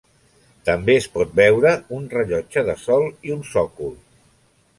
També 0.69 0.95
es 1.01 1.07
pot 1.17 1.35
veure 1.39 1.73
un 1.99 2.07
rellotge 2.15 2.65
de 2.71 2.77
sol 2.87 3.07
i 3.29 3.37
un 3.37 3.45
sòcol. 3.53 3.95